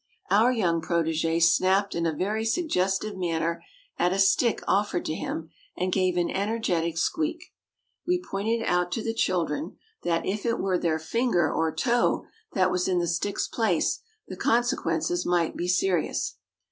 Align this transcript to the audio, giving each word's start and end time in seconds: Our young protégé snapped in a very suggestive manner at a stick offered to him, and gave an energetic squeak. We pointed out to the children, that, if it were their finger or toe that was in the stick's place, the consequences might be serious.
Our 0.31 0.51
young 0.51 0.81
protégé 0.81 1.39
snapped 1.43 1.93
in 1.93 2.07
a 2.07 2.11
very 2.11 2.43
suggestive 2.43 3.15
manner 3.15 3.63
at 3.99 4.11
a 4.11 4.17
stick 4.17 4.61
offered 4.67 5.05
to 5.05 5.13
him, 5.13 5.51
and 5.77 5.91
gave 5.91 6.17
an 6.17 6.31
energetic 6.31 6.97
squeak. 6.97 7.53
We 8.07 8.19
pointed 8.19 8.63
out 8.65 8.91
to 8.93 9.03
the 9.03 9.13
children, 9.13 9.77
that, 10.01 10.25
if 10.25 10.43
it 10.43 10.57
were 10.59 10.79
their 10.79 10.97
finger 10.97 11.53
or 11.53 11.71
toe 11.71 12.25
that 12.53 12.71
was 12.71 12.87
in 12.87 12.97
the 12.97 13.05
stick's 13.05 13.47
place, 13.47 13.99
the 14.27 14.35
consequences 14.37 15.23
might 15.23 15.55
be 15.55 15.67
serious. 15.67 16.35